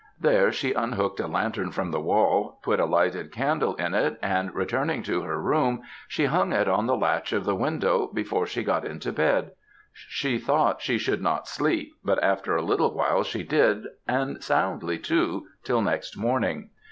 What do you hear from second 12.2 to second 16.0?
after a little while she did, and soundly too, till